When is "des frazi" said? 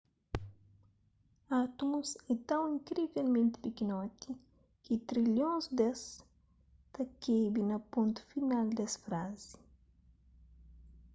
8.79-9.51